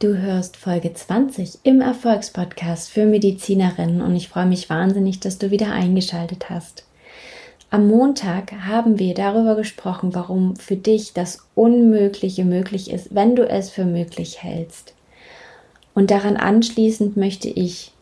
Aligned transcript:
Du 0.00 0.16
hörst 0.16 0.56
Folge 0.56 0.94
20 0.94 1.58
im 1.62 1.82
Erfolgspodcast 1.82 2.88
für 2.88 3.04
Medizinerinnen 3.04 4.00
und 4.00 4.16
ich 4.16 4.30
freue 4.30 4.46
mich 4.46 4.70
wahnsinnig, 4.70 5.20
dass 5.20 5.36
du 5.36 5.50
wieder 5.50 5.72
eingeschaltet 5.72 6.48
hast. 6.48 6.86
Am 7.68 7.86
Montag 7.86 8.50
haben 8.66 8.98
wir 8.98 9.12
darüber 9.12 9.56
gesprochen, 9.56 10.14
warum 10.14 10.56
für 10.56 10.76
dich 10.76 11.12
das 11.12 11.46
Unmögliche 11.54 12.46
möglich 12.46 12.90
ist, 12.90 13.14
wenn 13.14 13.36
du 13.36 13.46
es 13.46 13.68
für 13.68 13.84
möglich 13.84 14.42
hältst. 14.42 14.94
Und 15.92 16.10
daran 16.10 16.38
anschließend 16.38 17.18
möchte 17.18 17.50
ich 17.50 17.92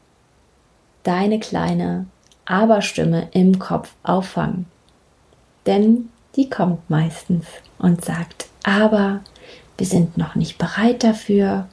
deine 1.03 1.41
kleine 1.41 2.06
Aberstimme 2.44 3.27
im 3.33 3.59
Kopf 3.59 3.92
auffangen. 4.05 4.67
Denn 5.67 6.11
die 6.37 6.48
kommt 6.48 6.89
meistens 6.89 7.47
und 7.77 8.05
sagt, 8.05 8.47
aber 8.62 9.19
wir 9.77 9.87
sind 9.89 10.17
noch 10.17 10.37
nicht 10.37 10.59
bereit 10.59 11.03
dafür, 11.03 11.67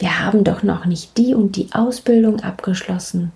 wir 0.00 0.24
haben 0.24 0.44
doch 0.44 0.62
noch 0.62 0.86
nicht 0.86 1.16
die 1.18 1.34
und 1.34 1.56
die 1.56 1.68
Ausbildung 1.72 2.40
abgeschlossen, 2.40 3.32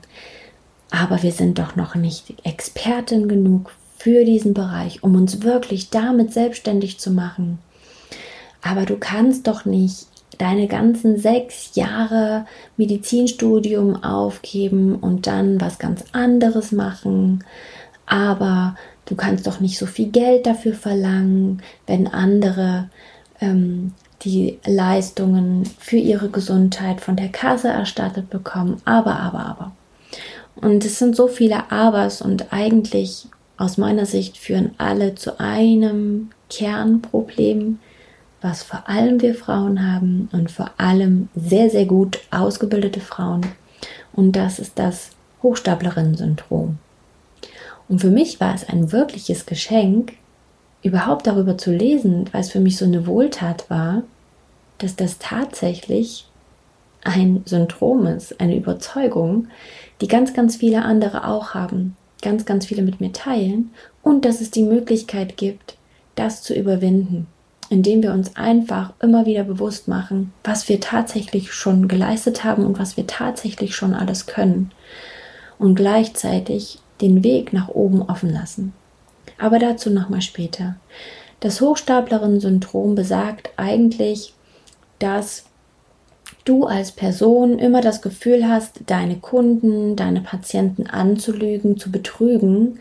aber 0.91 1.23
wir 1.23 1.33
sind 1.33 1.59
doch 1.59 1.77
noch 1.77 1.95
nicht 1.95 2.35
Expertin 2.45 3.29
genug 3.29 3.71
für 3.99 4.25
diesen 4.25 4.55
Bereich, 4.55 5.03
um 5.03 5.15
uns 5.15 5.43
wirklich 5.43 5.91
damit 5.91 6.33
selbstständig 6.33 6.99
zu 6.99 7.11
machen. 7.11 7.59
Aber 8.63 8.87
du 8.87 8.97
kannst 8.97 9.47
doch 9.47 9.67
nicht 9.67 10.07
deine 10.39 10.67
ganzen 10.67 11.19
sechs 11.19 11.75
Jahre 11.75 12.47
Medizinstudium 12.77 14.03
aufgeben 14.03 14.97
und 14.97 15.27
dann 15.27 15.61
was 15.61 15.79
ganz 15.79 16.05
anderes 16.13 16.73
machen. 16.73 17.45
Aber 18.07 18.77
du 19.05 19.17
kannst 19.17 19.47
doch 19.47 19.61
nicht 19.61 19.79
so 19.79 19.87
viel 19.87 20.09
Geld 20.09 20.47
dafür 20.47 20.75
verlangen, 20.75 21.63
wenn 21.87 22.07
andere 22.07 22.89
ähm, 23.41 23.93
die 24.25 24.59
Leistungen 24.65 25.65
für 25.79 25.97
ihre 25.97 26.29
Gesundheit 26.29 27.01
von 27.01 27.17
der 27.17 27.29
Kasse 27.29 27.69
erstattet 27.69 28.31
bekommen. 28.31 28.81
Aber, 28.85 29.19
aber, 29.19 29.47
aber. 29.47 29.73
Und 30.57 30.85
es 30.85 30.99
sind 30.99 31.17
so 31.17 31.27
viele 31.27 31.71
Abers 31.71 32.23
und 32.23 32.53
eigentlich 32.53 33.27
aus 33.57 33.79
meiner 33.79 34.07
Sicht 34.07 34.37
führen 34.37 34.73
alle 34.79 35.15
zu 35.15 35.39
einem 35.39 36.31
Kernproblem, 36.51 37.79
was 38.41 38.63
vor 38.63 38.89
allem 38.89 39.21
wir 39.23 39.35
Frauen 39.35 39.93
haben 39.93 40.29
und 40.33 40.51
vor 40.51 40.71
allem 40.77 41.29
sehr, 41.35 41.71
sehr 41.71 41.87
gut 41.87 42.21
ausgebildete 42.31 43.01
Frauen. 43.01 43.47
Und 44.13 44.33
das 44.33 44.59
ist 44.59 44.79
das 44.79 45.11
Hochstaplerinnen-Syndrom. 45.43 46.79
Und 47.89 48.01
für 48.01 48.11
mich 48.11 48.41
war 48.41 48.55
es 48.55 48.69
ein 48.69 48.93
wirkliches 48.93 49.47
Geschenk, 49.47 50.13
überhaupt 50.83 51.27
darüber 51.27 51.57
zu 51.57 51.73
lesen, 51.73 52.27
weil 52.33 52.43
es 52.43 52.51
für 52.51 52.61
mich 52.61 52.77
so 52.77 52.85
eine 52.85 53.07
Wohltat 53.07 53.69
war, 53.71 54.03
dass 54.79 54.97
das 54.97 55.19
tatsächlich 55.19 56.27
ein 57.05 57.43
Syndrom 57.45 58.07
ist, 58.07 58.41
eine 58.41 58.57
Überzeugung, 58.57 59.49
die 60.01 60.09
ganz, 60.09 60.35
ganz 60.35 60.57
viele 60.57 60.83
andere 60.83 61.27
auch 61.27 61.55
haben, 61.55 61.97
ganz, 62.23 62.45
ganz 62.47 62.67
viele 62.67 62.83
mit 62.83 63.01
mir 63.01 63.13
teilen 63.13 63.71
und 64.03 64.25
dass 64.25 64.41
es 64.41 64.51
die 64.51 64.63
Möglichkeit 64.63 65.37
gibt, 65.37 65.77
das 66.15 66.43
zu 66.43 66.55
überwinden, 66.55 67.27
indem 67.69 68.03
wir 68.03 68.13
uns 68.13 68.37
einfach 68.37 68.93
immer 69.01 69.27
wieder 69.27 69.45
bewusst 69.45 69.89
machen, 69.89 70.33
was 70.43 70.69
wir 70.69 70.81
tatsächlich 70.81 71.53
schon 71.53 71.89
geleistet 71.89 72.45
haben 72.45 72.65
und 72.65 72.79
was 72.79 72.97
wir 72.97 73.07
tatsächlich 73.07 73.75
schon 73.75 73.95
alles 73.95 74.27
können 74.27 74.71
und 75.59 75.75
gleichzeitig 75.75 76.79
den 77.01 77.25
Weg 77.25 77.53
nach 77.53 77.69
oben 77.69 78.03
offen 78.03 78.33
lassen. 78.33 78.73
Aber 79.39 79.59
dazu 79.59 79.91
nochmal 79.91 80.23
später. 80.23 80.77
Das 81.41 81.61
Hochstaplerinnen-Syndrom 81.61 82.95
besagt 82.95 83.51
eigentlich, 83.57 84.34
dass 85.05 85.45
du 86.47 86.65
als 86.65 86.93
Person 86.93 87.59
immer 87.59 87.83
das 87.83 88.01
Gefühl 88.01 88.49
hast, 88.49 88.81
deine 88.87 89.17
Kunden, 89.17 89.97
deine 89.97 90.23
Patienten 90.23 90.87
anzulügen, 90.87 91.77
zu 91.77 91.93
betrügen 91.93 92.81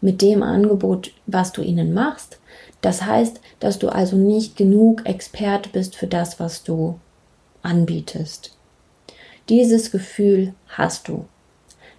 mit 0.00 0.22
dem 0.22 0.42
Angebot, 0.42 1.12
was 1.26 1.52
du 1.52 1.60
ihnen 1.60 1.92
machst. 1.92 2.38
Das 2.80 3.04
heißt, 3.04 3.42
dass 3.60 3.78
du 3.78 3.90
also 3.90 4.16
nicht 4.16 4.56
genug 4.56 5.04
Experte 5.04 5.68
bist 5.68 5.94
für 5.94 6.06
das, 6.06 6.40
was 6.40 6.64
du 6.64 6.98
anbietest. 7.62 8.56
Dieses 9.50 9.90
Gefühl 9.90 10.54
hast 10.68 11.06
du. 11.06 11.26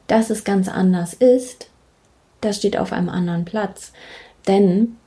Dass 0.08 0.31
es 0.31 0.44
ganz 0.44 0.68
anders 0.68 1.13
ist, 1.13 1.69
das 2.41 2.58
steht 2.58 2.75
auf 2.75 2.91
einem 2.91 3.09
anderen 3.09 3.46
Platz. 3.46 3.91
Denn 4.47 4.97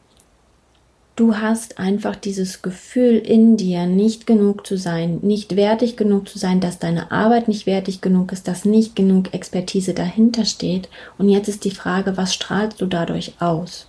Du 1.14 1.36
hast 1.36 1.78
einfach 1.78 2.16
dieses 2.16 2.62
Gefühl 2.62 3.18
in 3.18 3.58
dir, 3.58 3.84
nicht 3.84 4.26
genug 4.26 4.66
zu 4.66 4.78
sein, 4.78 5.18
nicht 5.20 5.56
wertig 5.56 5.98
genug 5.98 6.26
zu 6.26 6.38
sein, 6.38 6.60
dass 6.60 6.78
deine 6.78 7.12
Arbeit 7.12 7.48
nicht 7.48 7.66
wertig 7.66 8.00
genug 8.00 8.32
ist, 8.32 8.48
dass 8.48 8.64
nicht 8.64 8.96
genug 8.96 9.34
Expertise 9.34 9.92
dahinter 9.92 10.46
steht. 10.46 10.88
Und 11.18 11.28
jetzt 11.28 11.48
ist 11.48 11.64
die 11.64 11.70
Frage, 11.70 12.16
was 12.16 12.32
strahlst 12.32 12.80
du 12.80 12.86
dadurch 12.86 13.34
aus? 13.40 13.86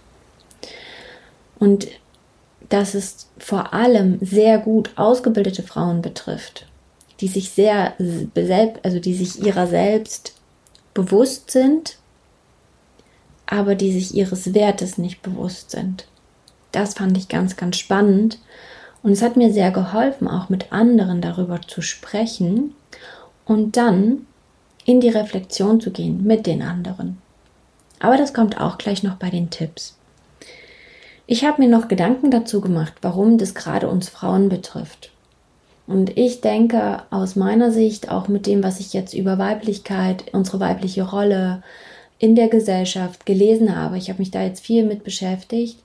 Und 1.59 1.87
dass 2.67 2.93
es 2.93 3.29
vor 3.37 3.73
allem 3.73 4.17
sehr 4.19 4.57
gut 4.57 4.91
ausgebildete 4.97 5.63
Frauen 5.63 6.01
betrifft, 6.01 6.65
die 7.21 7.29
sich 7.29 7.51
sehr, 7.51 7.93
also 8.83 8.99
die 8.99 9.13
sich 9.13 9.41
ihrer 9.41 9.67
selbst 9.67 10.33
bewusst 10.93 11.51
sind, 11.51 11.97
aber 13.45 13.75
die 13.75 13.93
sich 13.93 14.13
ihres 14.13 14.53
Wertes 14.53 14.97
nicht 14.97 15.21
bewusst 15.21 15.71
sind. 15.71 16.05
Das 16.73 16.95
fand 16.95 17.17
ich 17.17 17.29
ganz, 17.29 17.55
ganz 17.55 17.77
spannend. 17.77 18.39
Und 19.01 19.11
es 19.11 19.21
hat 19.21 19.37
mir 19.37 19.53
sehr 19.53 19.71
geholfen, 19.71 20.27
auch 20.27 20.49
mit 20.49 20.73
anderen 20.73 21.21
darüber 21.21 21.61
zu 21.61 21.81
sprechen 21.81 22.75
und 23.45 23.77
dann 23.77 24.25
in 24.85 24.99
die 24.99 25.09
Reflexion 25.09 25.79
zu 25.79 25.91
gehen 25.91 26.23
mit 26.23 26.45
den 26.45 26.61
anderen. 26.61 27.17
Aber 27.99 28.17
das 28.17 28.33
kommt 28.33 28.59
auch 28.59 28.77
gleich 28.77 29.03
noch 29.03 29.15
bei 29.15 29.29
den 29.29 29.49
Tipps. 29.49 29.97
Ich 31.25 31.45
habe 31.45 31.61
mir 31.61 31.69
noch 31.69 31.87
Gedanken 31.87 32.31
dazu 32.31 32.59
gemacht, 32.59 32.93
warum 33.01 33.37
das 33.37 33.53
gerade 33.53 33.87
uns 33.87 34.09
Frauen 34.09 34.49
betrifft. 34.49 35.11
Und 35.85 36.17
ich 36.17 36.41
denke 36.41 37.03
aus 37.11 37.35
meiner 37.35 37.71
Sicht, 37.71 38.09
auch 38.09 38.27
mit 38.27 38.47
dem, 38.47 38.63
was 38.63 38.79
ich 38.79 38.93
jetzt 38.93 39.13
über 39.13 39.37
Weiblichkeit, 39.37 40.33
unsere 40.33 40.59
weibliche 40.59 41.03
Rolle 41.03 41.61
in 42.19 42.35
der 42.35 42.47
Gesellschaft 42.47 43.25
gelesen 43.25 43.75
habe, 43.75 43.97
ich 43.97 44.09
habe 44.09 44.19
mich 44.19 44.31
da 44.31 44.41
jetzt 44.41 44.65
viel 44.65 44.85
mit 44.85 45.03
beschäftigt, 45.03 45.77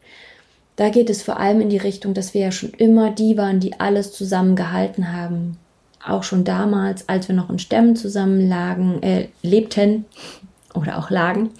da 0.79 0.91
geht 0.91 1.11
es 1.11 1.25
vor 1.25 1.41
allem 1.41 1.61
in 1.61 1.71
die 1.71 1.77
Richtung, 1.77 2.15
dass 2.15 2.35
wir 2.35 2.41
ja 2.41 2.53
schon 2.53 2.71
immer 2.71 3.11
die 3.11 3.37
waren, 3.37 3.59
die 3.59 3.81
alles 3.81 4.13
zusammengehalten 4.13 5.13
haben. 5.13 5.59
Auch 6.07 6.23
schon 6.23 6.45
damals, 6.45 7.09
als 7.09 7.27
wir 7.27 7.35
noch 7.35 7.51
in 7.51 7.59
Stämmen 7.59 7.97
zusammen 7.97 8.49
lagen, 8.49 9.03
äh, 9.03 9.27
lebten 9.43 10.05
oder 10.75 10.99
auch 10.99 11.11
lagen, 11.11 11.51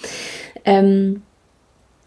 ähm, 0.65 1.23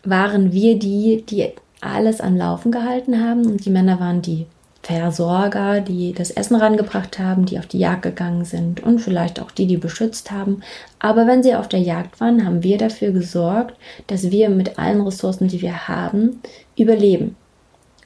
waren 0.06 0.54
wir 0.54 0.80
die, 0.80 1.26
die 1.28 1.50
alles 1.82 2.22
am 2.22 2.38
Laufen 2.38 2.72
gehalten 2.72 3.22
haben 3.22 3.46
und 3.46 3.66
die 3.66 3.72
Männer 3.72 4.00
waren 4.00 4.22
die 4.22 4.46
Versorger, 4.84 5.82
die 5.82 6.14
das 6.14 6.32
Essen 6.32 6.56
rangebracht 6.56 7.20
haben, 7.20 7.46
die 7.46 7.60
auf 7.60 7.68
die 7.68 7.78
Jagd 7.78 8.02
gegangen 8.02 8.46
sind 8.46 8.82
und 8.82 9.00
vielleicht 9.00 9.40
auch 9.40 9.52
die, 9.52 9.68
die 9.68 9.78
beschützt 9.78 10.32
haben. 10.32 10.62
Aber 11.00 11.28
wenn 11.28 11.44
sie 11.44 11.56
auf 11.56 11.70
der 11.70 11.80
Jagd 11.80 12.20
waren, 12.20 12.46
haben 12.46 12.64
wir 12.64 12.78
dafür 12.78 13.12
gesorgt, 13.12 13.76
dass 14.08 14.32
wir 14.32 14.50
mit 14.50 14.80
allen 14.80 15.02
Ressourcen, 15.02 15.48
die 15.48 15.62
wir 15.62 15.88
haben, 15.88 16.42
überleben. 16.78 17.36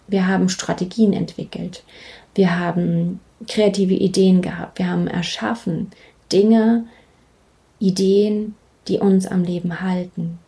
Wir 0.07 0.27
haben 0.27 0.49
Strategien 0.49 1.13
entwickelt. 1.13 1.83
Wir 2.35 2.59
haben 2.59 3.21
kreative 3.47 3.93
Ideen 3.93 4.41
gehabt. 4.41 4.77
Wir 4.77 4.89
haben 4.89 5.07
erschaffen 5.07 5.91
Dinge, 6.31 6.85
Ideen, 7.79 8.55
die 8.87 8.99
uns 8.99 9.25
am 9.27 9.43
Leben 9.43 9.81
halten. 9.81 10.39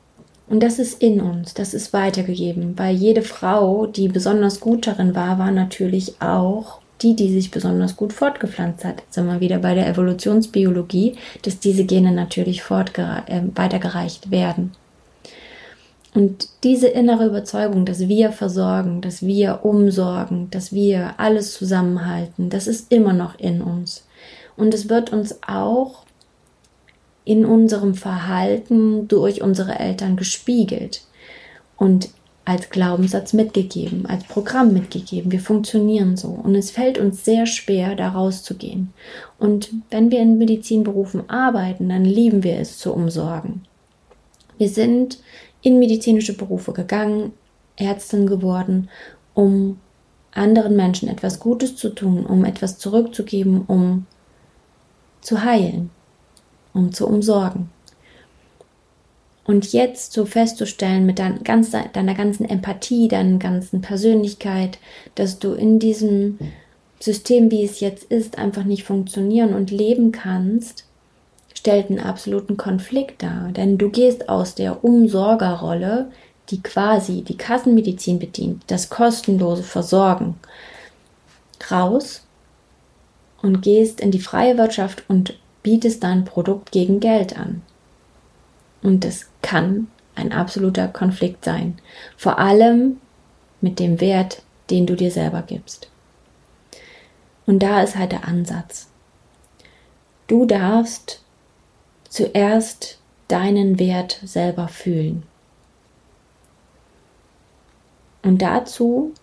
Und 0.50 0.64
das 0.64 0.80
ist 0.80 1.02
in 1.02 1.20
uns, 1.20 1.54
das 1.54 1.74
ist 1.74 1.92
weitergegeben, 1.92 2.78
weil 2.78 2.96
jede 2.96 3.22
Frau, 3.22 3.86
die 3.86 4.08
besonders 4.08 4.60
gut 4.60 4.88
darin 4.88 5.14
war, 5.14 5.40
war 5.40 5.52
natürlich 5.52 6.22
auch 6.22 6.80
die, 7.02 7.16
die 7.16 7.32
sich 7.32 7.52
besonders 7.52 7.96
gut 7.96 8.14
fortgepflanzt 8.14 8.84
hat. 8.84 9.02
Jetzt 9.02 9.14
sind 9.14 9.28
wir 9.28 9.40
wieder 9.40 9.60
bei 9.60 9.76
der 9.76 9.88
Evolutionsbiologie, 9.88 11.16
dass 11.44 11.60
diese 11.60 11.86
Gene 11.86 12.12
natürlich 12.12 12.62
äh, 12.62 13.42
weitergereicht 13.56 14.32
werden. 14.32 14.72
Und 16.14 16.48
diese 16.64 16.88
innere 16.88 17.28
Überzeugung, 17.28 17.86
dass 17.86 18.08
wir 18.08 18.32
versorgen, 18.32 19.02
dass 19.02 19.22
wir 19.22 19.60
umsorgen, 19.64 20.50
dass 20.50 20.74
wir 20.74 21.14
alles 21.18 21.54
zusammenhalten, 21.54 22.50
das 22.50 22.66
ist 22.66 22.92
immer 22.92 23.14
noch 23.14 23.38
in 23.40 23.62
uns. 23.62 24.04
Und 24.56 24.74
es 24.74 24.90
wird 24.90 25.14
uns 25.14 25.38
auch 25.48 26.04
in 27.28 27.46
unserem 27.46 27.94
Verhalten 27.94 29.10
durch 29.10 29.42
unsere 29.42 29.78
Eltern 29.80 30.16
gespiegelt 30.16 31.02
und 31.76 32.10
als 32.46 32.70
Glaubenssatz 32.70 33.34
mitgegeben, 33.34 34.06
als 34.06 34.24
Programm 34.24 34.72
mitgegeben. 34.72 35.34
Wir 35.34 35.42
funktionieren 35.42 36.16
so 36.16 36.30
und 36.30 36.56
es 36.56 36.72
fällt 36.72 36.98
uns 36.98 37.26
sehr 37.26 37.46
schwer, 37.46 37.96
da 37.96 38.08
rauszugehen. 38.08 38.94
Und 39.38 39.74
wenn 39.90 40.10
wir 40.10 40.20
in 40.22 40.38
Medizinberufen 40.38 41.30
arbeiten, 41.30 41.90
dann 41.90 42.06
lieben 42.06 42.44
wir 42.44 42.60
es 42.60 42.78
zu 42.78 42.94
umsorgen. 42.94 43.64
Wir 44.58 44.70
sind 44.70 45.20
in 45.62 45.80
medizinische 45.80 46.38
Berufe 46.38 46.72
gegangen, 46.72 47.34
Ärztin 47.76 48.26
geworden, 48.26 48.88
um 49.34 49.80
anderen 50.32 50.78
Menschen 50.78 51.10
etwas 51.10 51.42
Gutes 51.42 51.76
zu 51.76 51.90
tun, 51.90 52.26
um 52.26 52.46
etwas 52.46 52.78
zurückzugeben, 52.78 53.66
um 53.68 54.06
zu 55.20 55.44
heilen 55.44 55.90
um 56.74 56.94
zu 56.94 57.08
umsorgen. 57.08 57.70
Und 59.46 59.72
jetzt 59.72 60.12
so 60.12 60.26
festzustellen 60.26 61.06
mit 61.06 61.20
dein, 61.20 61.44
ganz, 61.44 61.72
deiner 61.72 62.14
ganzen 62.14 62.50
Empathie, 62.50 63.08
deiner 63.08 63.38
ganzen 63.38 63.82
Persönlichkeit, 63.82 64.78
dass 65.16 65.40
du 65.40 65.54
in 65.54 65.80
diesem 65.80 66.38
System, 67.00 67.50
wie 67.50 67.64
es 67.64 67.80
jetzt 67.80 68.04
ist, 68.06 68.38
einfach 68.38 68.66
nicht 68.66 68.84
funktionieren 68.84 69.54
und 69.54 69.72
leben 69.72 70.12
kannst, 70.12 70.84
stellt 71.54 71.90
einen 71.90 72.00
absoluten 72.00 72.58
Konflikt 72.58 73.24
dar. 73.24 73.52
Denn 73.52 73.78
du 73.78 73.90
gehst 73.90 74.28
aus 74.28 74.54
der 74.54 74.84
Umsorgerrolle, 74.84 76.12
die 76.50 76.62
quasi 76.62 77.22
die 77.22 77.38
Kassenmedizin 77.38 78.20
bedient, 78.20 78.64
das 78.68 78.90
kostenlose 78.90 79.64
Versorgen, 79.64 80.36
raus 81.72 82.24
und 83.42 83.62
gehst 83.62 84.00
in 84.02 84.12
die 84.12 84.20
freie 84.20 84.58
Wirtschaft 84.58 85.04
und 85.08 85.38
bietest 85.64 86.04
dein 86.04 86.26
Produkt 86.26 86.72
gegen 86.72 87.00
Geld 87.00 87.38
an. 87.38 87.62
Und 88.82 89.06
es 89.06 89.28
kann 89.42 89.88
ein 90.16 90.32
absoluter 90.32 90.88
Konflikt 90.88 91.46
sein. 91.46 91.78
Vor 92.16 92.40
allem 92.40 92.98
mit 93.62 93.80
dem 93.80 94.02
Wert, 94.02 94.44
den 94.70 94.86
du 94.86 94.96
dir 94.96 95.12
selber 95.12 95.42
gibst. 95.42 95.90
Und 97.46 97.60
da 97.60 97.82
ist 97.82 97.96
halt 97.96 98.12
der 98.12 98.28
Ansatz. 98.28 98.88
Du 100.28 100.46
darfst 100.46 101.22
zuerst 102.10 103.00
deinen 103.28 103.80
Wert 103.80 104.20
selber 104.24 104.68
fühlen. 104.68 105.24
Und 108.22 108.42
dazu 108.42 109.14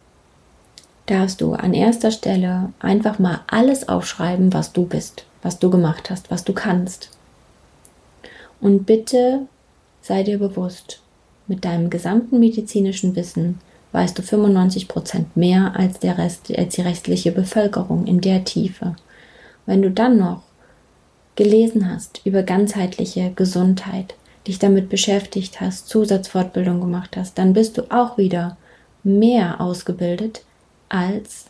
darfst 1.07 1.41
du 1.41 1.53
an 1.53 1.75
erster 1.75 2.11
Stelle 2.11 2.73
einfach 2.81 3.19
mal 3.19 3.41
alles 3.47 3.89
aufschreiben, 3.89 4.53
was 4.55 4.73
du 4.73 4.87
bist 4.87 5.27
was 5.45 5.61
du 5.61 5.71
gemacht 5.71 6.11
hast, 6.11 6.33
was 6.33 6.43
du 6.43 6.53
kannst. 6.53 7.11
Und 8.61 8.87
bitte 8.87 9.43
sei 10.03 10.25
dir 10.25 10.39
bewusst, 10.39 11.01
mit 11.47 11.65
deinem 11.65 11.91
gesamten 11.91 12.41
medizinischen 12.41 13.15
Wissen 13.15 13.61
weißt 13.93 14.19
du 14.19 14.23
95 14.23 14.89
Prozent 14.89 15.37
mehr 15.37 15.77
als, 15.77 16.01
der 16.01 16.19
Rest, 16.19 16.51
als 16.57 16.75
die 16.75 16.81
restliche 16.81 17.31
Bevölkerung 17.31 18.07
in 18.07 18.21
der 18.21 18.43
Tiefe. 18.45 18.97
Wenn 19.67 19.83
du 19.83 19.91
dann 19.91 20.19
noch 20.19 20.43
gelesen 21.37 21.89
hast 21.93 22.21
über 22.25 22.43
ganzheitliche 22.43 23.33
Gesundheit, 23.37 24.15
dich 24.47 24.59
damit 24.59 24.89
beschäftigt 24.89 25.61
hast, 25.61 25.89
Zusatzfortbildung 25.89 26.81
gemacht 26.81 27.17
hast, 27.17 27.39
dann 27.39 27.53
bist 27.53 27.79
du 27.79 27.83
auch 27.91 28.19
wieder 28.19 28.57
mehr 29.03 29.61
ausgebildet 29.61 30.43
als 30.89 31.47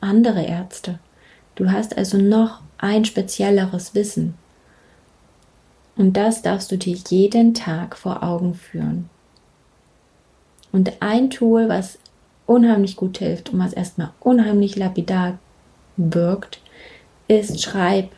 andere 0.00 0.42
Ärzte. 0.42 0.98
Du 1.58 1.72
hast 1.72 1.98
also 1.98 2.18
noch 2.18 2.60
ein 2.78 3.04
spezielleres 3.04 3.92
Wissen. 3.96 4.34
Und 5.96 6.16
das 6.16 6.40
darfst 6.40 6.70
du 6.70 6.78
dir 6.78 6.96
jeden 7.08 7.52
Tag 7.52 7.96
vor 7.96 8.22
Augen 8.22 8.54
führen. 8.54 9.10
Und 10.70 10.92
ein 11.00 11.30
Tool, 11.30 11.68
was 11.68 11.98
unheimlich 12.46 12.94
gut 12.94 13.18
hilft 13.18 13.50
und 13.50 13.58
was 13.58 13.72
erstmal 13.72 14.10
unheimlich 14.20 14.76
lapidar 14.76 15.40
wirkt, 15.96 16.60
ist 17.26 17.60
schreib 17.60 18.12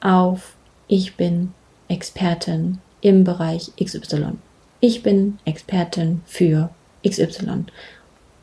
auf, 0.00 0.54
ich 0.86 1.16
bin 1.16 1.52
Expertin 1.88 2.78
im 3.00 3.24
Bereich 3.24 3.72
XY. 3.82 4.34
Ich 4.78 5.02
bin 5.02 5.40
Expertin 5.44 6.22
für 6.24 6.70
XY. 7.04 7.64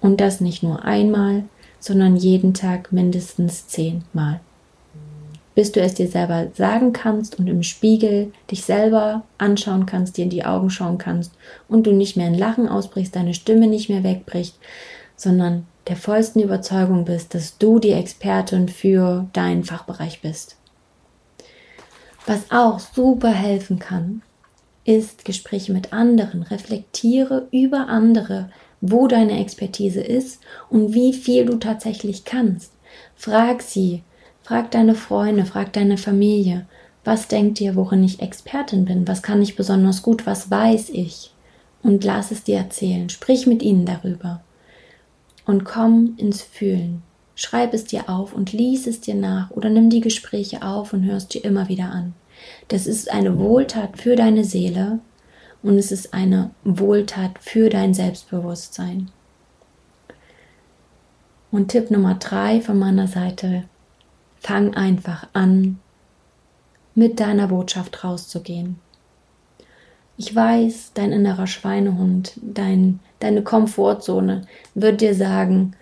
Und 0.02 0.20
das 0.20 0.42
nicht 0.42 0.64
nur 0.64 0.84
einmal, 0.84 1.46
sondern 1.80 2.16
jeden 2.16 2.54
Tag 2.54 2.92
mindestens 2.92 3.68
zehnmal. 3.68 4.40
Bis 5.56 5.72
du 5.72 5.82
es 5.82 5.96
dir 5.96 6.08
selber 6.08 6.48
sagen 6.54 6.94
kannst 6.94 7.40
und 7.40 7.48
im 7.48 7.64
Spiegel 7.64 8.32
dich 8.52 8.64
selber 8.64 9.24
anschauen 9.38 9.86
kannst, 9.86 10.18
dir 10.18 10.24
in 10.24 10.30
die 10.30 10.46
Augen 10.46 10.70
schauen 10.70 10.98
kannst 11.00 11.32
und 11.68 11.88
du 11.88 11.92
nicht 11.92 12.16
mehr 12.16 12.28
in 12.28 12.38
Lachen 12.38 12.70
ausbrichst, 12.70 13.16
deine 13.16 13.34
Stimme 13.34 13.68
nicht 13.68 13.90
mehr 13.90 14.04
wegbricht, 14.04 14.56
sondern 15.16 15.66
der 15.88 15.96
vollsten 15.96 16.42
Überzeugung 16.42 17.06
bist, 17.06 17.34
dass 17.34 17.58
du 17.58 17.80
die 17.80 17.92
Expertin 17.92 18.70
für 18.70 19.26
deinen 19.34 19.64
Fachbereich 19.64 20.22
bist. 20.22 20.58
Was 22.26 22.52
auch 22.52 22.80
super 22.80 23.32
helfen 23.32 23.80
kann, 23.80 24.22
ist 24.84 25.26
Gespräche 25.26 25.74
mit 25.74 25.94
anderen. 25.94 26.44
Reflektiere 26.44 27.48
über 27.52 27.88
andere, 27.88 28.50
wo 28.92 29.08
deine 29.08 29.40
Expertise 29.40 30.02
ist 30.02 30.40
und 30.70 30.94
wie 30.94 31.14
viel 31.14 31.46
du 31.46 31.58
tatsächlich 31.58 32.26
kannst. 32.26 32.72
Frag 33.16 33.62
sie, 33.62 34.04
frag 34.44 34.72
deine 34.72 34.96
Freunde, 34.96 35.46
frag 35.46 35.74
deine 35.74 35.98
Familie. 35.98 36.66
Was 37.04 37.28
denkt 37.28 37.62
ihr, 37.62 37.76
worin 37.76 38.04
ich 38.04 38.22
Expertin 38.22 38.86
bin? 38.86 39.08
Was 39.08 39.24
kann 39.24 39.42
ich 39.42 39.56
besonders 39.56 40.02
gut? 40.02 40.26
Was 40.26 40.52
weiß 40.52 40.90
ich? 40.90 41.34
Und 41.82 42.04
lass 42.04 42.32
es 42.32 42.44
dir 42.44 42.58
erzählen. 42.58 43.10
Sprich 43.10 43.48
mit 43.48 43.64
ihnen 43.64 43.86
darüber. 43.86 44.42
Und 45.46 45.64
komm 45.64 46.16
ins 46.18 46.42
Fühlen. 46.42 47.02
Schreib 47.36 47.74
es 47.74 47.86
dir 47.86 48.10
auf 48.10 48.34
und 48.34 48.52
lies 48.52 48.88
es 48.88 49.00
dir 49.00 49.16
nach 49.16 49.52
oder 49.52 49.70
nimm 49.70 49.90
die 49.90 50.02
Gespräche 50.02 50.64
auf 50.64 50.92
und 50.92 51.06
hörst 51.06 51.34
dir 51.34 51.46
immer 51.46 51.70
wieder 51.70 51.92
an. 51.92 52.14
Das 52.68 52.88
ist 52.88 53.12
eine 53.12 53.38
Wohltat 53.40 53.98
für 53.98 54.16
deine 54.16 54.44
Seele 54.44 55.00
und 55.64 55.78
es 55.78 55.92
ist 55.92 56.14
eine 56.14 56.52
Wohltat 56.64 57.40
für 57.40 57.70
dein 57.70 57.94
Selbstbewusstsein. 57.94 59.10
Und 61.52 61.70
Tipp 61.70 61.92
Nummer 61.92 62.16
drei 62.16 62.62
von 62.62 62.78
meiner 62.78 63.08
Seite, 63.08 63.64
fang 64.40 64.74
einfach 64.76 65.28
an, 65.34 65.80
mit 66.94 67.20
deiner 67.20 67.48
Botschaft 67.48 68.04
rauszugehen. 68.04 68.80
Ich 70.18 70.36
weiß, 70.36 70.92
dein 70.96 71.12
innerer 71.12 71.46
Schweinehund, 71.46 72.34
dein, 72.42 73.00
deine 73.20 73.44
Komfortzone 73.44 74.48
wird 74.74 75.02
dir 75.02 75.14
sagen, 75.14 75.76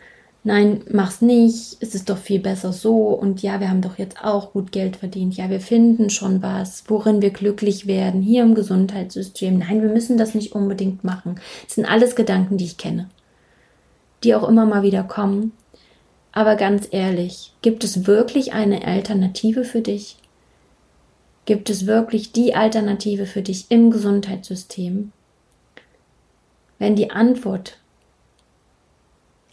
nein, 0.46 0.82
mach's 0.90 1.22
nicht, 1.22 1.78
es 1.82 1.96
ist 1.96 2.10
doch 2.10 2.20
viel 2.20 2.40
besser 2.40 2.72
so 2.72 3.10
und 3.10 3.42
ja, 3.42 3.60
wir 3.60 3.70
haben 3.70 3.82
doch 3.82 3.98
jetzt 3.98 4.24
auch 4.24 4.54
gut 4.54 4.72
Geld 4.72 4.96
verdient, 4.96 5.36
ja, 5.36 5.50
wir 5.50 5.60
finden 5.60 6.12
schon 6.12 6.42
was, 6.42 6.84
worin 6.88 7.22
wir 7.22 7.32
glücklich 7.32 7.88
werden, 7.88 8.22
hier 8.22 8.44
im 8.44 8.54
Gesundheitssystem. 8.54 9.58
Nein, 9.58 9.82
wir 9.82 9.90
müssen 9.90 10.18
das 10.18 10.36
nicht 10.36 10.54
unbedingt 10.54 11.04
machen. 11.04 11.40
Das 11.66 11.76
sind 11.76 11.86
alles 11.86 12.16
Gedanken, 12.16 12.58
die 12.58 12.66
ich 12.66 12.78
kenne, 12.78 13.10
die 14.24 14.36
auch 14.36 14.48
immer 14.48 14.66
mal 14.66 14.84
wieder 14.84 15.04
kommen. 15.04 15.52
Aber 16.32 16.56
ganz 16.56 16.88
ehrlich, 16.92 17.54
gibt 17.62 17.84
es 17.84 18.06
wirklich 18.06 18.54
eine 18.54 18.86
Alternative 18.86 19.64
für 19.64 19.82
dich? 19.82 20.18
Gibt 21.46 21.70
es 21.70 21.88
wirklich 21.88 22.34
die 22.34 22.54
Alternative 22.54 23.26
für 23.26 23.42
dich 23.42 23.66
im 23.70 23.90
Gesundheitssystem? 23.90 25.12
Wenn 26.78 26.96
die 26.96 27.10
Antwort 27.10 27.80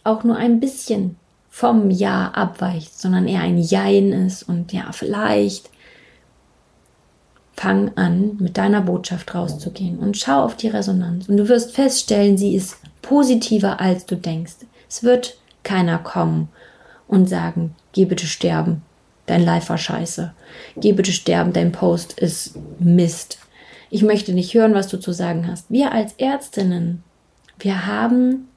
auch 0.03 0.23
nur 0.23 0.35
ein 0.35 0.59
bisschen 0.59 1.17
vom 1.49 1.91
Ja 1.91 2.31
abweicht, 2.31 2.99
sondern 2.99 3.27
eher 3.27 3.41
ein 3.41 3.59
Jein 3.59 4.11
ist 4.11 4.43
und 4.43 4.73
ja, 4.73 4.91
vielleicht 4.91 5.69
fang 7.55 7.91
an, 7.95 8.37
mit 8.39 8.57
deiner 8.57 8.81
Botschaft 8.81 9.35
rauszugehen 9.35 9.99
und 9.99 10.17
schau 10.17 10.43
auf 10.43 10.57
die 10.57 10.67
Resonanz. 10.67 11.29
Und 11.29 11.37
du 11.37 11.47
wirst 11.47 11.71
feststellen, 11.71 12.37
sie 12.37 12.55
ist 12.55 12.77
positiver, 13.01 13.79
als 13.79 14.05
du 14.05 14.15
denkst. 14.15 14.55
Es 14.89 15.03
wird 15.03 15.37
keiner 15.61 15.99
kommen 15.99 16.49
und 17.07 17.29
sagen, 17.29 17.75
geh 17.91 18.05
bitte 18.05 18.25
sterben, 18.25 18.81
dein 19.27 19.45
Live 19.45 19.69
war 19.69 19.77
scheiße. 19.77 20.33
Geh 20.77 20.93
bitte 20.93 21.11
sterben, 21.11 21.53
dein 21.53 21.71
Post 21.71 22.13
ist 22.13 22.57
Mist. 22.79 23.37
Ich 23.91 24.01
möchte 24.01 24.33
nicht 24.33 24.55
hören, 24.55 24.73
was 24.73 24.87
du 24.87 24.99
zu 24.99 25.13
sagen 25.13 25.47
hast. 25.47 25.69
Wir 25.69 25.91
als 25.91 26.13
Ärztinnen, 26.13 27.03
wir 27.59 27.85
haben 27.85 28.47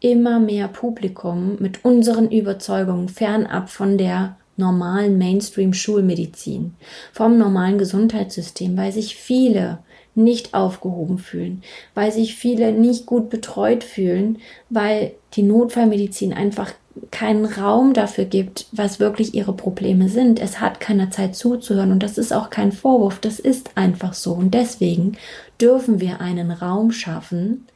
immer 0.00 0.38
mehr 0.38 0.68
Publikum 0.68 1.56
mit 1.58 1.84
unseren 1.84 2.30
Überzeugungen 2.30 3.08
fernab 3.08 3.68
von 3.68 3.98
der 3.98 4.36
normalen 4.56 5.18
Mainstream-Schulmedizin, 5.18 6.74
vom 7.12 7.38
normalen 7.38 7.78
Gesundheitssystem, 7.78 8.76
weil 8.76 8.92
sich 8.92 9.16
viele 9.16 9.78
nicht 10.14 10.52
aufgehoben 10.52 11.18
fühlen, 11.18 11.62
weil 11.94 12.10
sich 12.10 12.34
viele 12.34 12.72
nicht 12.72 13.06
gut 13.06 13.30
betreut 13.30 13.84
fühlen, 13.84 14.38
weil 14.68 15.12
die 15.34 15.42
Notfallmedizin 15.42 16.32
einfach 16.32 16.72
keinen 17.12 17.44
Raum 17.44 17.94
dafür 17.94 18.24
gibt, 18.24 18.66
was 18.72 18.98
wirklich 18.98 19.32
ihre 19.34 19.52
Probleme 19.52 20.08
sind. 20.08 20.40
Es 20.40 20.60
hat 20.60 20.80
keine 20.80 21.10
Zeit 21.10 21.36
zuzuhören 21.36 21.92
und 21.92 22.02
das 22.02 22.18
ist 22.18 22.32
auch 22.32 22.50
kein 22.50 22.72
Vorwurf, 22.72 23.20
das 23.20 23.38
ist 23.38 23.70
einfach 23.76 24.14
so. 24.14 24.32
Und 24.32 24.54
deswegen 24.54 25.16
dürfen 25.60 26.00
wir 26.00 26.20
einen 26.20 26.50
Raum 26.50 26.90
schaffen 26.90 27.66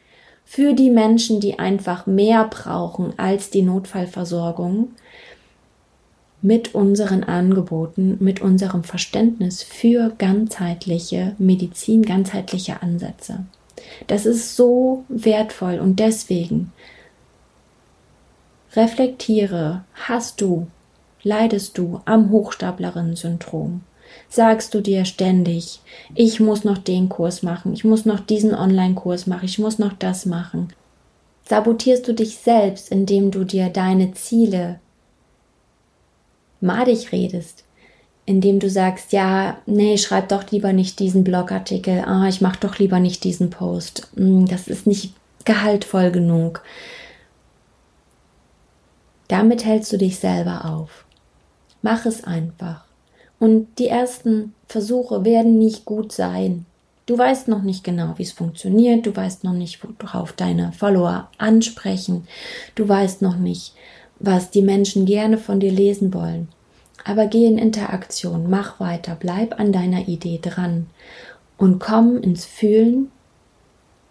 für 0.54 0.74
die 0.74 0.90
Menschen, 0.90 1.40
die 1.40 1.58
einfach 1.58 2.04
mehr 2.04 2.44
brauchen 2.44 3.18
als 3.18 3.48
die 3.48 3.62
Notfallversorgung, 3.62 4.90
mit 6.42 6.74
unseren 6.74 7.24
Angeboten, 7.24 8.18
mit 8.20 8.42
unserem 8.42 8.84
Verständnis 8.84 9.62
für 9.62 10.12
ganzheitliche 10.18 11.34
Medizin, 11.38 12.02
ganzheitliche 12.02 12.82
Ansätze. 12.82 13.46
Das 14.08 14.26
ist 14.26 14.54
so 14.54 15.06
wertvoll 15.08 15.78
und 15.78 15.98
deswegen 15.98 16.70
reflektiere, 18.76 19.84
hast 19.94 20.42
du, 20.42 20.66
leidest 21.22 21.78
du 21.78 22.02
am 22.04 22.30
Hochstaplerinnen-Syndrom? 22.30 23.80
Sagst 24.28 24.74
du 24.74 24.80
dir 24.80 25.04
ständig, 25.04 25.80
ich 26.14 26.40
muss 26.40 26.64
noch 26.64 26.78
den 26.78 27.08
Kurs 27.08 27.42
machen, 27.42 27.74
ich 27.74 27.84
muss 27.84 28.04
noch 28.04 28.20
diesen 28.20 28.54
Online-Kurs 28.54 29.26
machen, 29.26 29.44
ich 29.44 29.58
muss 29.58 29.78
noch 29.78 29.92
das 29.92 30.26
machen? 30.26 30.72
Sabotierst 31.44 32.08
du 32.08 32.14
dich 32.14 32.38
selbst, 32.38 32.90
indem 32.90 33.30
du 33.30 33.44
dir 33.44 33.68
deine 33.68 34.14
Ziele 34.14 34.80
madig 36.60 37.12
redest, 37.12 37.64
indem 38.24 38.60
du 38.60 38.70
sagst, 38.70 39.12
ja, 39.12 39.58
nee, 39.66 39.98
schreib 39.98 40.28
doch 40.28 40.50
lieber 40.50 40.72
nicht 40.72 40.98
diesen 40.98 41.24
Blogartikel, 41.24 42.04
ah, 42.06 42.28
ich 42.28 42.40
mach 42.40 42.56
doch 42.56 42.78
lieber 42.78 43.00
nicht 43.00 43.24
diesen 43.24 43.50
Post, 43.50 44.08
hm, 44.14 44.46
das 44.46 44.68
ist 44.68 44.86
nicht 44.86 45.14
gehaltvoll 45.44 46.10
genug. 46.10 46.62
Damit 49.28 49.64
hältst 49.64 49.92
du 49.92 49.98
dich 49.98 50.18
selber 50.18 50.66
auf. 50.66 51.04
Mach 51.80 52.06
es 52.06 52.22
einfach. 52.22 52.84
Und 53.42 53.80
die 53.80 53.88
ersten 53.88 54.54
Versuche 54.68 55.24
werden 55.24 55.58
nicht 55.58 55.84
gut 55.84 56.12
sein. 56.12 56.64
Du 57.06 57.18
weißt 57.18 57.48
noch 57.48 57.62
nicht 57.62 57.82
genau, 57.82 58.14
wie 58.16 58.22
es 58.22 58.30
funktioniert, 58.30 59.04
du 59.04 59.16
weißt 59.16 59.42
noch 59.42 59.52
nicht, 59.52 59.80
worauf 60.00 60.32
deine 60.32 60.70
Follower 60.70 61.28
ansprechen, 61.38 62.28
du 62.76 62.88
weißt 62.88 63.20
noch 63.20 63.34
nicht, 63.34 63.74
was 64.20 64.52
die 64.52 64.62
Menschen 64.62 65.06
gerne 65.06 65.38
von 65.38 65.58
dir 65.58 65.72
lesen 65.72 66.14
wollen. 66.14 66.46
Aber 67.04 67.26
geh 67.26 67.46
in 67.46 67.58
Interaktion, 67.58 68.48
mach 68.48 68.78
weiter, 68.78 69.16
bleib 69.18 69.58
an 69.58 69.72
deiner 69.72 70.06
Idee 70.06 70.38
dran. 70.40 70.86
Und 71.58 71.80
komm 71.80 72.18
ins 72.18 72.44
Fühlen, 72.44 73.10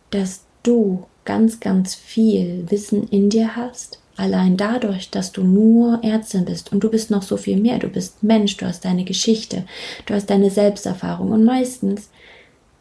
dass 0.10 0.42
du 0.62 1.06
ganz, 1.24 1.62
ganz 1.62 1.96
viel 1.96 2.70
Wissen 2.70 3.08
in 3.08 3.30
dir 3.30 3.56
hast, 3.56 4.02
allein 4.18 4.58
dadurch, 4.58 5.10
dass 5.10 5.32
du 5.32 5.44
nur 5.44 6.04
Ärztin 6.04 6.46
bist 6.46 6.72
und 6.72 6.84
du 6.84 6.90
bist 6.90 7.12
noch 7.12 7.24
so 7.24 7.38
viel 7.38 7.58
mehr, 7.58 7.80
du 7.80 7.88
bist 7.88 8.24
Mensch, 8.24 8.58
du 8.58 8.66
hast 8.66 8.86
deine 8.86 9.04
Geschichte, 9.04 9.66
du 10.06 10.14
hast 10.14 10.30
deine 10.30 10.50
Selbsterfahrung 10.50 11.32
und 11.32 11.44
meistens 11.44 12.10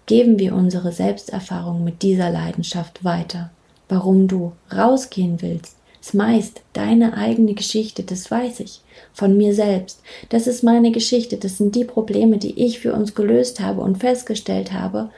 geben 0.07 0.39
wir 0.39 0.55
unsere 0.55 0.93
Selbsterfahrung 0.93 1.85
mit 1.85 2.03
dieser 2.03 2.31
Leidenschaft 2.31 3.05
weiter. 3.05 3.51
Warum 3.89 4.29
du 4.29 4.53
rausgehen 4.75 5.41
willst, 5.41 5.77
ist 6.01 6.15
meist 6.15 6.63
deine 6.73 7.17
eigene 7.17 7.55
Geschichte, 7.55 8.03
das 8.03 8.31
weiß 8.31 8.61
ich, 8.61 8.81
von 9.13 9.37
mir 9.37 9.55
selbst. 9.55 10.03
Das 10.31 10.47
ist 10.47 10.63
meine 10.63 10.93
Geschichte, 10.93 11.37
das 11.37 11.59
sind 11.59 11.75
die 11.75 11.85
Probleme, 11.85 12.39
die 12.39 12.65
ich 12.65 12.81
für 12.81 12.93
uns 12.93 13.15
gelöst 13.15 13.61
habe 13.61 13.83
und 13.83 13.99
festgestellt 13.99 14.73
habe, 14.73 15.11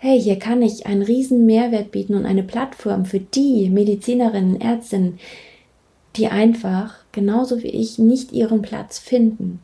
hey, 0.00 0.20
hier 0.20 0.38
kann 0.38 0.62
ich 0.62 0.86
einen 0.86 1.02
riesen 1.02 1.46
Mehrwert 1.46 1.92
bieten 1.92 2.14
und 2.14 2.26
eine 2.26 2.42
Plattform 2.42 3.04
für 3.04 3.20
die 3.20 3.70
Medizinerinnen, 3.70 4.60
Ärztinnen, 4.60 5.18
die 6.16 6.26
einfach, 6.26 6.96
genauso 7.12 7.62
wie 7.62 7.68
ich, 7.68 7.98
nicht 7.98 8.32
ihren 8.32 8.62
Platz 8.62 8.98
finden, 8.98 9.60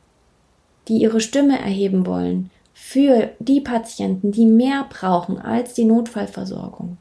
die 0.88 0.98
ihre 0.98 1.20
Stimme 1.20 1.58
erheben 1.58 2.06
wollen 2.06 2.50
für 2.72 3.30
die 3.40 3.60
Patienten, 3.60 4.30
die 4.30 4.46
mehr 4.46 4.86
brauchen 4.88 5.38
als 5.38 5.74
die 5.74 5.84
Notfallversorgung 5.84 6.98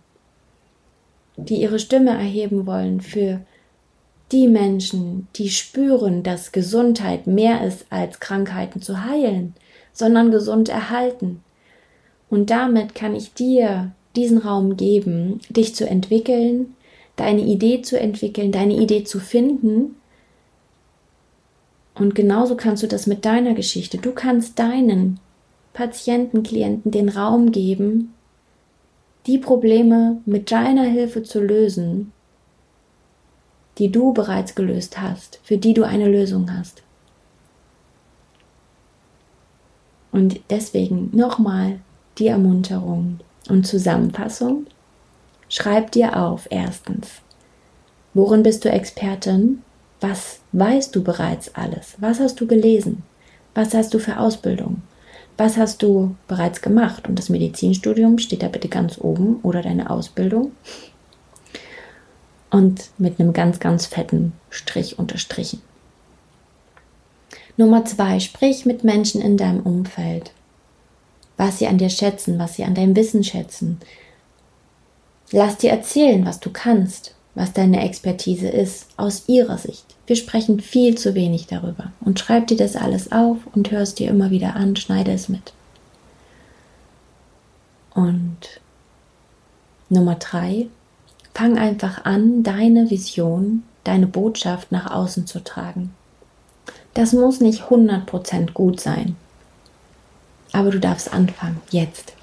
die 1.38 1.62
ihre 1.62 1.80
Stimme 1.80 2.12
erheben 2.12 2.66
wollen 2.66 3.02
für 3.02 3.42
die 4.32 4.48
Menschen, 4.48 5.28
die 5.36 5.50
spüren, 5.50 6.24
dass 6.24 6.52
Gesundheit 6.52 7.28
mehr 7.28 7.66
ist 7.66 7.86
als 7.90 8.20
Krankheiten 8.20 8.82
zu 8.82 9.06
heilen, 9.06 9.54
sondern 9.94 10.32
gesund 10.32 10.70
erhalten. 10.70 11.44
Und 12.30 12.50
damit 12.50 12.96
kann 12.96 13.16
ich 13.16 13.34
dir 13.34 13.92
diesen 14.16 14.38
Raum 14.38 14.78
geben, 14.78 15.40
dich 15.50 15.76
zu 15.76 15.88
entwickeln, 15.88 16.76
deine 17.16 17.42
Idee 17.42 17.82
zu 17.82 18.00
entwickeln, 18.00 18.52
deine 18.52 18.76
Idee 18.76 19.04
zu 19.04 19.20
finden. 19.20 19.96
Und 21.94 22.16
genauso 22.16 22.56
kannst 22.56 22.84
du 22.84 22.88
das 22.88 23.08
mit 23.08 23.26
deiner 23.26 23.54
Geschichte. 23.54 23.98
Du 23.98 24.12
kannst 24.12 24.60
deinen 24.60 25.20
Patienten, 25.74 26.44
Klienten 26.44 26.92
den 26.92 27.10
Raum 27.10 27.52
geben, 27.52 28.14
die 29.28 29.38
Probleme 29.38 30.22
mit 30.26 30.52
deiner 30.52 30.84
Hilfe 30.84 31.24
zu 31.24 31.42
lösen, 31.42 32.12
die 33.78 33.92
du 33.92 34.14
bereits 34.14 34.56
gelöst 34.56 35.00
hast, 35.02 35.40
für 35.44 35.58
die 35.58 35.74
du 35.74 35.84
eine 35.84 36.08
Lösung 36.10 36.52
hast. 36.56 36.84
Und 40.12 40.40
deswegen 40.50 41.10
nochmal 41.12 41.80
die 42.18 42.28
Ermunterung 42.28 43.20
und 43.50 43.68
Zusammenfassung. 43.68 44.68
Schreib 45.50 45.92
dir 45.92 46.18
auf, 46.18 46.48
erstens, 46.50 47.08
worin 48.14 48.44
bist 48.44 48.66
du 48.66 48.70
Expertin? 48.70 49.62
Was 50.02 50.40
weißt 50.52 50.96
du 50.96 51.04
bereits 51.04 51.54
alles? 51.56 51.96
Was 52.00 52.20
hast 52.20 52.40
du 52.42 52.48
gelesen? 52.48 53.04
Was 53.54 53.74
hast 53.74 53.94
du 53.94 54.00
für 54.00 54.20
Ausbildung? 54.20 54.82
Was 55.38 55.58
hast 55.58 55.82
du 55.82 56.16
bereits 56.28 56.62
gemacht? 56.62 57.08
Und 57.08 57.20
das 57.20 57.30
Medizinstudium 57.30 58.18
steht 58.18 58.44
da 58.44 58.48
bitte 58.48 58.70
ganz 58.70 58.98
oben 59.00 59.40
oder 59.44 59.62
deine 59.62 59.90
Ausbildung. 59.90 60.52
Und 62.50 62.90
mit 62.98 63.20
einem 63.20 63.34
ganz, 63.34 63.60
ganz 63.60 63.86
fetten 63.86 64.34
Strich 64.50 64.98
unterstrichen. 64.98 65.62
Nummer 67.58 67.86
zwei, 67.86 68.20
sprich 68.20 68.66
mit 68.66 68.84
Menschen 68.84 69.22
in 69.22 69.38
deinem 69.38 69.62
Umfeld. 69.62 70.32
Was 71.38 71.60
sie 71.60 71.68
an 71.68 71.78
dir 71.78 71.90
schätzen, 71.90 72.40
was 72.40 72.56
sie 72.56 72.64
an 72.64 72.76
deinem 72.76 72.96
Wissen 72.96 73.24
schätzen. 73.24 73.80
Lass 75.32 75.58
dir 75.58 75.72
erzählen, 75.72 76.26
was 76.26 76.40
du 76.40 76.50
kannst, 76.50 77.16
was 77.34 77.52
deine 77.52 77.84
Expertise 77.84 78.48
ist, 78.48 78.88
aus 78.96 79.24
ihrer 79.28 79.58
Sicht. 79.58 79.86
Wir 80.08 80.16
sprechen 80.16 80.60
viel 80.60 80.98
zu 80.98 81.14
wenig 81.16 81.48
darüber. 81.48 81.92
Und 82.00 82.20
schreib 82.20 82.48
dir 82.48 82.58
das 82.58 82.76
alles 82.76 83.12
auf 83.12 83.38
und 83.54 83.72
hör 83.72 83.82
es 83.82 83.96
dir 83.96 84.10
immer 84.10 84.30
wieder 84.32 84.56
an, 84.56 84.76
schneide 84.76 85.12
es 85.12 85.28
mit. 85.28 85.54
Und 87.94 88.62
Nummer 89.90 90.16
drei, 90.16 90.68
fang 91.34 91.58
einfach 91.58 92.06
an, 92.06 92.44
deine 92.44 92.90
Vision, 92.90 93.64
deine 93.84 94.08
Botschaft 94.08 94.72
nach 94.72 94.92
außen 94.92 95.28
zu 95.28 95.44
tragen. 95.44 95.94
Das 96.94 97.14
muss 97.14 97.42
nicht 97.42 97.64
100% 97.64 98.54
gut 98.54 98.80
sein. 98.80 99.16
Aber 100.56 100.72
du 100.72 100.80
darfst 100.80 101.12
anfangen, 101.12 101.62
jetzt. 101.70 102.14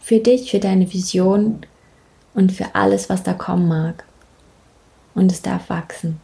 Für 0.00 0.20
dich, 0.20 0.52
für 0.52 0.60
deine 0.60 0.92
Vision 0.92 1.66
und 2.32 2.52
für 2.52 2.76
alles, 2.76 3.10
was 3.10 3.24
da 3.24 3.32
kommen 3.32 3.66
mag. 3.66 4.04
Und 5.16 5.32
es 5.32 5.42
darf 5.42 5.68
wachsen. 5.68 6.20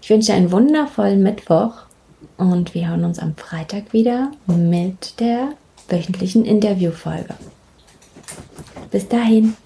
Ich 0.00 0.08
wünsche 0.08 0.28
dir 0.28 0.36
einen 0.36 0.52
wundervollen 0.52 1.24
Mittwoch 1.24 1.86
und 2.36 2.72
wir 2.72 2.88
hören 2.88 3.04
uns 3.04 3.18
am 3.18 3.34
Freitag 3.34 3.92
wieder 3.92 4.30
mit 4.46 5.18
der 5.18 5.54
wöchentlichen 5.88 6.44
Interviewfolge. 6.44 7.34
Bis 8.92 9.08
dahin. 9.08 9.56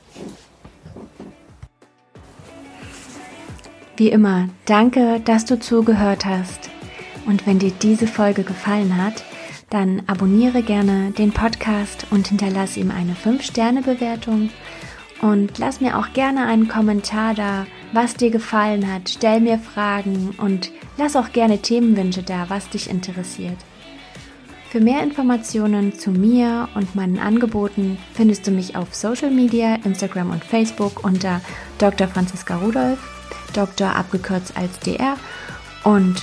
Wie 3.99 4.09
immer, 4.09 4.49
danke, 4.65 5.21
dass 5.21 5.45
du 5.45 5.61
zugehört 5.61 6.25
hast. 6.25 6.72
Und 7.27 7.47
wenn 7.47 7.59
dir 7.59 7.71
diese 7.71 8.07
Folge 8.07 8.43
gefallen 8.43 9.03
hat, 9.03 9.25
dann 9.71 10.03
abonniere 10.07 10.63
gerne 10.63 11.13
den 11.13 11.33
Podcast 11.33 12.07
und 12.11 12.29
hinterlasse 12.29 12.81
ihm 12.81 12.91
eine 12.91 13.15
5-Sterne-Bewertung. 13.15 14.51
Und 15.21 15.59
lass 15.59 15.81
mir 15.81 15.99
auch 15.99 16.13
gerne 16.13 16.47
einen 16.47 16.69
Kommentar 16.69 17.35
da, 17.35 17.67
was 17.93 18.15
dir 18.15 18.31
gefallen 18.31 18.93
hat. 18.93 19.09
Stell 19.09 19.41
mir 19.41 19.59
Fragen 19.59 20.35
und 20.37 20.73
lass 20.99 21.17
auch 21.17 21.33
gerne 21.33 21.59
Themenwünsche 21.59 22.23
da, 22.23 22.47
was 22.49 22.69
dich 22.69 22.91
interessiert. 22.91 23.57
Für 24.73 24.81
mehr 24.81 25.03
Informationen 25.03 25.99
zu 25.99 26.11
mir 26.11 26.69
und 26.75 26.95
meinen 26.95 27.19
Angeboten 27.19 27.99
findest 28.15 28.47
du 28.47 28.51
mich 28.51 28.75
auf 28.75 28.95
Social 28.95 29.31
Media, 29.31 29.75
Instagram 29.85 30.31
und 30.31 30.43
Facebook 30.43 31.05
unter 31.05 31.43
Dr. 31.79 32.09
Franziska 32.09 32.57
Rudolf, 32.57 32.99
Dr. 33.53 33.95
abgekürzt 33.95 34.57
als 34.57 34.79
DR 34.79 35.19
und 35.85 36.23